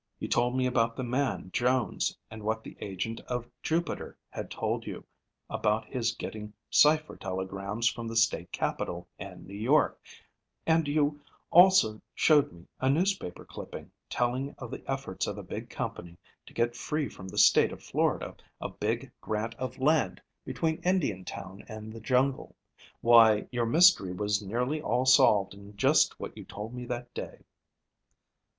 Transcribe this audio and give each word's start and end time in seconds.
You 0.17 0.27
told 0.27 0.57
me 0.57 0.65
about 0.65 0.95
the 0.95 1.03
man 1.03 1.51
Jones, 1.53 2.17
and 2.31 2.41
what 2.41 2.63
the 2.63 2.75
agent 2.81 3.21
at 3.29 3.45
Jupiter 3.61 4.17
had 4.31 4.49
told 4.49 4.87
you 4.87 5.05
about 5.47 5.85
his 5.85 6.13
getting 6.15 6.53
cipher 6.71 7.15
telegrams 7.15 7.87
from 7.87 8.07
the 8.07 8.15
state 8.15 8.51
capital 8.51 9.07
and 9.19 9.45
New 9.45 9.53
York, 9.53 9.99
and 10.65 10.87
you 10.87 11.21
also 11.51 12.01
showed 12.15 12.51
me 12.51 12.65
a 12.79 12.89
newspaper 12.89 13.45
clipping, 13.45 13.91
telling 14.09 14.55
of 14.57 14.71
the 14.71 14.83
efforts 14.89 15.27
of 15.27 15.37
a 15.37 15.43
big 15.43 15.69
company 15.69 16.17
to 16.47 16.53
get 16.55 16.75
free 16.75 17.07
from 17.07 17.27
the 17.27 17.37
State 17.37 17.71
of 17.71 17.83
Florida 17.83 18.35
a 18.59 18.69
big 18.69 19.11
grant 19.21 19.53
of 19.59 19.77
land 19.77 20.19
between 20.43 20.81
Indiantown 20.81 21.63
and 21.67 21.93
the 21.93 22.01
jungle. 22.01 22.55
Why, 23.01 23.47
your 23.51 23.67
mystery 23.67 24.13
was 24.13 24.41
nearly 24.41 24.81
all 24.81 25.05
solved 25.05 25.53
in 25.53 25.77
just 25.77 26.19
what 26.19 26.35
you 26.35 26.43
told 26.43 26.73
me 26.73 26.85
that 26.87 27.13
day." 27.13 27.41